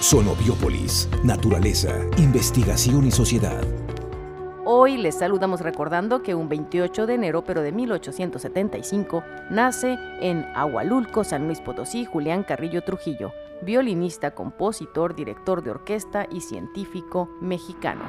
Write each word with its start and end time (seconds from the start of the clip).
Sonobiópolis, 0.00 1.08
naturaleza, 1.24 1.96
investigación 2.18 3.06
y 3.06 3.10
sociedad. 3.10 3.62
Hoy 4.66 4.98
les 4.98 5.16
saludamos 5.16 5.62
recordando 5.62 6.22
que 6.22 6.34
un 6.34 6.50
28 6.50 7.06
de 7.06 7.14
enero, 7.14 7.44
pero 7.44 7.62
de 7.62 7.72
1875, 7.72 9.24
nace 9.50 9.96
en 10.20 10.44
Agualulco, 10.54 11.24
San 11.24 11.46
Luis 11.46 11.60
Potosí, 11.60 12.04
Julián 12.04 12.42
Carrillo 12.42 12.84
Trujillo, 12.84 13.32
violinista, 13.62 14.32
compositor, 14.32 15.16
director 15.16 15.64
de 15.64 15.70
orquesta 15.70 16.26
y 16.30 16.42
científico 16.42 17.30
mexicano. 17.40 18.04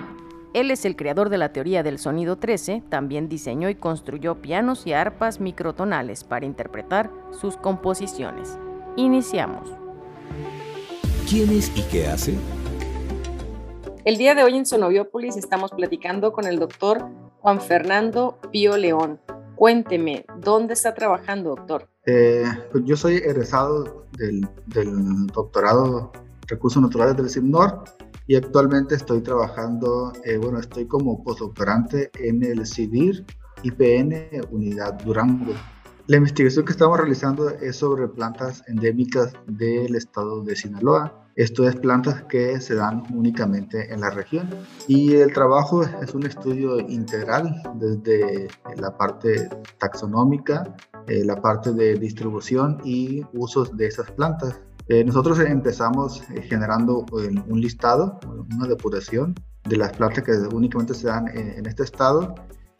Él 0.53 0.71
es 0.71 0.83
el 0.83 0.97
creador 0.97 1.29
de 1.29 1.37
la 1.37 1.53
teoría 1.53 1.83
del 1.83 1.99
sonido 1.99 2.35
13, 2.35 2.83
también 2.89 3.29
diseñó 3.29 3.69
y 3.69 3.75
construyó 3.75 4.35
pianos 4.41 4.85
y 4.85 4.91
arpas 4.91 5.39
microtonales 5.39 6.25
para 6.25 6.45
interpretar 6.45 7.11
sus 7.31 7.55
composiciones. 7.55 8.59
Iniciamos. 8.97 9.69
¿Quién 11.29 11.49
es 11.49 11.69
y 11.75 11.81
qué 11.91 12.07
hace? 12.07 12.35
El 14.05 14.15
día 14.15 14.33
de 14.33 14.43
hoy 14.43 14.55
en 14.55 14.65
Sonobiópolis 14.65 15.35
estamos 15.35 15.71
platicando 15.71 16.31
con 16.31 16.45
el 16.45 16.57
doctor 16.57 17.05
Juan 17.39 17.59
Fernando 17.59 18.39
Pío 18.49 18.77
León. 18.77 19.19
Cuénteme, 19.57 20.25
¿dónde 20.37 20.73
está 20.73 20.93
trabajando, 20.93 21.49
doctor? 21.49 21.89
Eh, 22.05 22.45
pues 22.71 22.85
yo 22.85 22.95
soy 22.95 23.15
egresado 23.15 24.05
del, 24.13 24.47
del 24.67 25.27
doctorado 25.27 26.13
Recursos 26.47 26.81
Naturales 26.81 27.17
del 27.17 27.29
CIMNOR 27.29 27.83
y 28.25 28.37
actualmente 28.37 28.95
estoy 28.95 29.19
trabajando, 29.19 30.13
eh, 30.23 30.37
bueno, 30.37 30.61
estoy 30.61 30.87
como 30.87 31.21
postdoctorante 31.25 32.09
en 32.13 32.41
el 32.41 32.65
CIDIR 32.65 33.25
IPN 33.63 34.29
Unidad 34.51 34.93
Durango. 35.03 35.53
La 36.07 36.15
investigación 36.15 36.63
que 36.63 36.71
estamos 36.71 36.97
realizando 36.97 37.49
es 37.49 37.75
sobre 37.75 38.07
plantas 38.07 38.63
endémicas 38.67 39.33
del 39.45 39.93
estado 39.93 40.41
de 40.41 40.55
Sinaloa. 40.55 41.27
Esto 41.35 41.67
es 41.67 41.75
plantas 41.75 42.23
que 42.29 42.61
se 42.61 42.75
dan 42.75 43.03
únicamente 43.13 43.93
en 43.93 43.99
la 43.99 44.09
región. 44.11 44.49
Y 44.87 45.15
el 45.15 45.33
trabajo 45.33 45.83
es 45.83 46.15
un 46.15 46.25
estudio 46.25 46.79
integral 46.79 47.61
desde 47.75 48.47
la 48.77 48.97
parte 48.97 49.49
taxonómica, 49.79 50.77
eh, 51.07 51.25
la 51.25 51.41
parte 51.41 51.73
de 51.73 51.95
distribución 51.95 52.77
y 52.85 53.25
usos 53.33 53.75
de 53.75 53.87
esas 53.87 54.09
plantas. 54.11 54.61
Eh, 54.87 55.03
nosotros 55.03 55.41
empezamos 55.41 56.23
eh, 56.29 56.41
generando 56.41 57.05
un 57.11 57.59
listado, 57.59 58.17
una 58.55 58.65
depuración 58.65 59.35
de 59.67 59.75
las 59.75 59.91
plantas 59.91 60.23
que 60.23 60.31
únicamente 60.55 60.93
se 60.93 61.07
dan 61.07 61.27
en 61.27 61.65
este 61.65 61.83
estado 61.83 62.33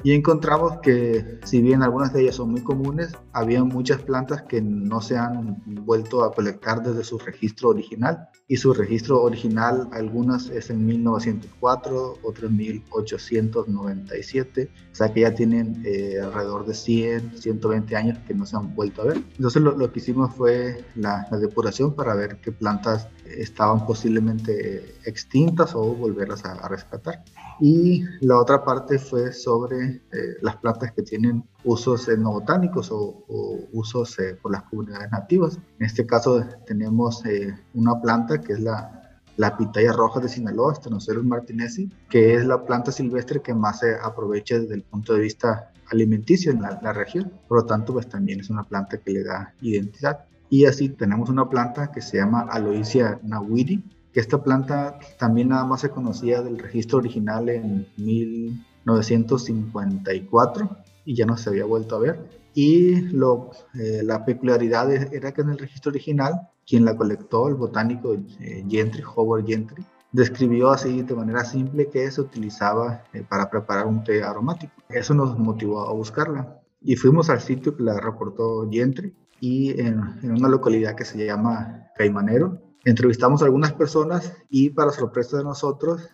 y 0.03 0.13
encontramos 0.13 0.73
que 0.83 1.39
si 1.43 1.61
bien 1.61 1.81
algunas 1.81 2.13
de 2.13 2.21
ellas 2.21 2.35
son 2.35 2.51
muy 2.51 2.61
comunes, 2.61 3.13
había 3.33 3.63
muchas 3.63 4.01
plantas 4.01 4.43
que 4.43 4.61
no 4.61 5.01
se 5.01 5.17
han 5.17 5.61
vuelto 5.65 6.23
a 6.23 6.33
colectar 6.33 6.83
desde 6.83 7.03
su 7.03 7.17
registro 7.17 7.69
original. 7.69 8.29
Y 8.47 8.57
su 8.57 8.73
registro 8.73 9.23
original, 9.23 9.89
algunas 9.91 10.49
es 10.49 10.69
en 10.69 10.85
1904, 10.85 12.19
otras 12.21 12.51
en 12.51 12.57
1897, 12.57 14.69
o 14.91 14.95
sea 14.95 15.11
que 15.11 15.21
ya 15.21 15.33
tienen 15.33 15.81
eh, 15.83 16.19
alrededor 16.23 16.65
de 16.65 16.75
100, 16.75 17.37
120 17.37 17.95
años 17.95 18.19
que 18.27 18.35
no 18.35 18.45
se 18.45 18.55
han 18.55 18.75
vuelto 18.75 19.01
a 19.01 19.05
ver. 19.05 19.17
Entonces 19.35 19.61
lo, 19.61 19.91
que 19.91 19.99
hicimos 19.99 20.33
fue 20.35 20.85
la, 20.95 21.27
depuración 21.41 21.95
para 21.95 22.15
ver 22.15 22.37
qué 22.37 22.51
plantas 22.51 23.07
estaban 23.37 23.85
posiblemente 23.85 24.95
extintas 25.05 25.75
o 25.75 25.93
volverlas 25.93 26.45
a, 26.45 26.67
rescatar. 26.67 27.23
Y 27.59 28.03
la 28.21 28.37
otra 28.39 28.63
parte 28.63 28.99
fue 28.99 29.31
sobre 29.31 30.01
eh, 30.11 30.35
las 30.41 30.57
plantas 30.57 30.91
que 30.91 31.01
tienen 31.01 31.43
usos 31.63 32.07
no 32.17 32.31
botánicos 32.33 32.89
o, 32.91 33.23
usos 33.71 34.19
eh, 34.19 34.37
por 34.41 34.51
las 34.51 34.63
comunidades 34.63 35.11
nativas. 35.11 35.57
En 35.79 35.85
este 35.85 36.05
caso 36.05 36.43
tenemos 36.65 37.25
eh, 37.25 37.55
una 37.73 37.99
planta 38.01 38.39
que 38.39 38.53
es 38.53 38.59
la, 38.59 39.21
la 39.37 39.55
pitaya 39.57 39.93
roja 39.93 40.19
de 40.19 40.29
Sinaloa, 40.29 40.75
Stenocerus 40.75 41.23
martinesi, 41.23 41.89
que 42.09 42.35
es 42.35 42.45
la 42.45 42.65
planta 42.65 42.91
silvestre 42.91 43.41
que 43.41 43.53
más 43.53 43.79
se 43.79 43.95
aprovecha 43.95 44.59
desde 44.59 44.75
el 44.75 44.83
punto 44.83 45.13
de 45.13 45.21
vista 45.21 45.71
alimenticio 45.89 46.51
en 46.51 46.61
la, 46.61 46.79
la 46.81 46.93
región. 46.93 47.31
Por 47.47 47.59
lo 47.59 47.65
tanto, 47.65 47.93
pues 47.93 48.09
también 48.09 48.39
es 48.39 48.49
una 48.49 48.63
planta 48.63 48.97
que 48.97 49.11
le 49.11 49.23
da 49.23 49.53
identidad. 49.61 50.25
Y 50.49 50.65
así 50.65 50.89
tenemos 50.89 51.29
una 51.29 51.49
planta 51.49 51.91
que 51.91 52.01
se 52.01 52.17
llama 52.17 52.47
Aloisia 52.49 53.19
nawiri, 53.23 53.83
que 54.13 54.19
esta 54.19 54.43
planta 54.43 54.97
también 55.19 55.49
nada 55.49 55.65
más 55.65 55.81
se 55.81 55.89
conocía 55.89 56.41
del 56.41 56.57
registro 56.57 56.99
original 56.99 57.49
en 57.49 57.87
mil 57.97 58.65
1954 58.87 60.77
y 61.05 61.15
ya 61.15 61.25
no 61.25 61.37
se 61.37 61.49
había 61.49 61.65
vuelto 61.65 61.95
a 61.95 61.99
ver. 61.99 62.19
Y 62.53 63.01
lo, 63.11 63.51
eh, 63.75 64.01
la 64.03 64.25
peculiaridad 64.25 64.91
era 64.91 65.31
que 65.31 65.41
en 65.41 65.49
el 65.49 65.57
registro 65.57 65.91
original, 65.91 66.49
quien 66.65 66.85
la 66.85 66.97
colectó, 66.97 67.47
el 67.47 67.55
botánico 67.55 68.13
eh, 68.13 68.65
Gentry, 68.67 69.03
Howard 69.15 69.45
Gentry, 69.45 69.85
describió 70.11 70.71
así 70.71 71.03
de 71.03 71.13
manera 71.13 71.45
simple 71.45 71.89
que 71.89 72.09
se 72.09 72.21
utilizaba 72.21 73.03
eh, 73.13 73.23
para 73.27 73.49
preparar 73.49 73.85
un 73.85 74.03
té 74.03 74.23
aromático. 74.23 74.73
Eso 74.89 75.13
nos 75.13 75.37
motivó 75.37 75.87
a 75.87 75.93
buscarla. 75.93 76.61
Y 76.87 76.95
fuimos 76.95 77.29
al 77.29 77.41
sitio 77.41 77.75
que 77.75 77.83
la 77.83 77.99
reportó 77.99 78.67
Gentry 78.71 79.13
y 79.39 79.79
en, 79.79 80.01
en 80.23 80.31
una 80.31 80.49
localidad 80.49 80.95
que 80.95 81.05
se 81.05 81.23
llama 81.23 81.91
Caimanero, 81.95 82.59
Entrevistamos 82.87 83.41
a 83.41 83.45
algunas 83.45 83.73
personas 83.73 84.33
y 84.49 84.69
para 84.69 84.91
sorpresa 84.91 85.35
de 85.35 85.43
nosotros, 85.43 86.09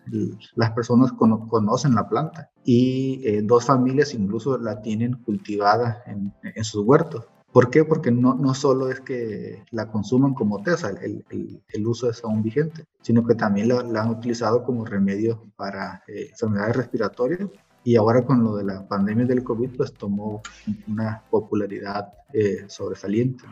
las 0.56 0.72
personas 0.72 1.12
conocen 1.14 1.94
la 1.94 2.10
planta 2.10 2.50
y 2.66 3.22
eh, 3.26 3.42
dos 3.44 3.66
familias 3.66 4.16
incluso 4.16 4.58
la 4.58 4.82
tienen 4.82 5.14
cultivada 5.24 6.02
en, 6.08 6.64
sus 6.64 6.84
huertos. 6.84 7.28
¿Por 7.52 7.70
qué? 7.70 7.86
Porque 7.86 8.10
no, 8.10 8.34
no 8.34 8.56
solo 8.56 8.90
es 8.90 9.02
que 9.02 9.64
la 9.70 9.92
consuman 9.92 10.34
como 10.34 10.64
tesa, 10.64 10.90
el, 10.90 11.24
el, 11.30 11.88
uso 11.88 12.10
es 12.10 12.24
aún 12.24 12.42
vigente, 12.42 12.86
sino 13.04 13.24
que 13.24 13.36
también 13.36 13.68
la, 13.68 14.02
han 14.02 14.10
utilizado 14.10 14.64
como 14.64 14.84
remedio 14.84 15.44
para 15.56 16.02
eh, 16.08 16.30
enfermedades 16.32 16.76
respiratorias 16.76 17.50
y 17.84 17.96
ahora 17.96 18.24
con 18.24 18.44
lo 18.44 18.56
de 18.56 18.64
la 18.64 18.88
pandemia 18.88 19.26
del 19.26 19.44
COVID, 19.44 19.78
pues 19.78 19.94
tomó 19.94 20.42
una 20.88 21.24
popularidad 21.30 22.14
eh, 22.34 22.66
sobresaliente. 22.68 23.44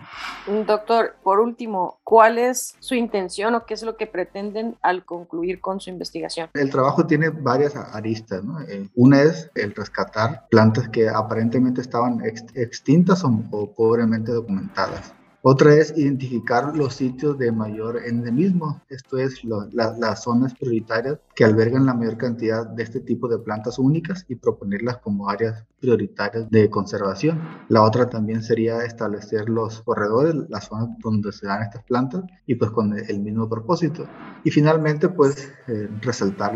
Doctor, 0.65 1.15
por 1.23 1.39
último, 1.39 1.99
¿cuál 2.03 2.37
es 2.39 2.75
su 2.79 2.95
intención 2.95 3.53
o 3.53 3.65
qué 3.65 3.75
es 3.75 3.83
lo 3.83 3.95
que 3.95 4.07
pretenden 4.07 4.75
al 4.81 5.05
concluir 5.05 5.61
con 5.61 5.79
su 5.79 5.91
investigación? 5.91 6.49
El 6.53 6.71
trabajo 6.71 7.05
tiene 7.05 7.29
varias 7.29 7.75
aristas. 7.75 8.43
¿no? 8.43 8.59
Eh, 8.61 8.89
una 8.95 9.21
es 9.21 9.51
el 9.53 9.75
rescatar 9.75 10.47
plantas 10.49 10.89
que 10.89 11.07
aparentemente 11.09 11.81
estaban 11.81 12.23
extintas 12.55 13.23
o 13.23 13.73
pobremente 13.75 14.31
documentadas. 14.31 15.13
Otra 15.44 15.74
es 15.74 15.97
identificar 15.97 16.78
los 16.78 16.94
sitios 16.94 17.35
de 17.40 17.52
mayor 17.52 18.00
endemismo, 18.06 18.79
esto 18.90 19.18
es 19.18 19.41
las 19.44 20.24
zonas 20.24 20.53
prioritarias 20.53 21.18
que 21.35 21.44
albergan 21.44 21.88
la 21.88 21.96
mayor 21.96 22.18
cantidad 22.18 22.68
de 22.68 22.84
este 22.84 23.00
tipo 23.00 23.28
de 23.28 23.40
plantas 23.40 23.79
únicas 23.79 24.24
y 24.29 24.35
proponerlas 24.35 24.97
como 24.97 25.31
áreas 25.31 25.66
prioritarias 25.79 26.47
de 26.52 26.69
conservación. 26.69 27.41
La 27.69 27.81
otra 27.81 28.07
también 28.07 28.44
sería 28.44 28.85
establecer 28.85 29.50
los 29.50 29.81
corredores, 29.81 30.35
las 30.47 30.66
zonas 30.66 30.90
donde 31.00 31.31
se 31.31 31.47
dan 31.47 31.63
estas 31.63 31.84
plantas 31.85 32.23
y 32.46 32.53
pues 32.53 32.69
con 32.69 32.96
el 32.96 33.19
mismo 33.19 33.50
propósito. 33.50 34.06
Y 34.44 34.52
finalmente 34.52 35.09
pues 35.09 35.52
eh, 35.68 35.90
resaltar 36.02 36.53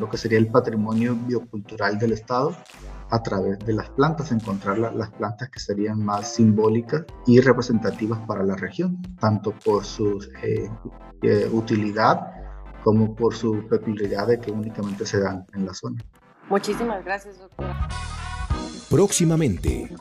lo 0.00 0.08
que 0.08 0.16
sería 0.16 0.38
el 0.38 0.46
patrimonio 0.46 1.14
biocultural 1.26 1.98
del 1.98 2.12
Estado 2.12 2.56
a 3.12 3.22
través 3.22 3.58
de 3.60 3.74
las 3.74 3.90
plantas, 3.90 4.32
encontrar 4.32 4.78
las 4.78 5.10
plantas 5.10 5.50
que 5.50 5.60
serían 5.60 6.02
más 6.02 6.34
simbólicas 6.34 7.04
y 7.26 7.40
representativas 7.40 8.18
para 8.26 8.42
la 8.42 8.56
región, 8.56 9.02
tanto 9.20 9.52
por 9.64 9.84
su 9.84 10.18
eh, 10.42 10.70
eh, 11.22 11.48
utilidad 11.52 12.32
como 12.82 13.14
por 13.14 13.34
su 13.34 13.68
peculiaridad 13.68 14.28
de 14.28 14.40
que 14.40 14.50
únicamente 14.50 15.04
se 15.04 15.20
dan 15.20 15.44
en 15.52 15.66
la 15.66 15.74
zona. 15.74 16.02
Muchísimas 16.48 17.04
gracias, 17.04 17.38
doctor. 17.38 17.70
Próximamente. 18.88 19.94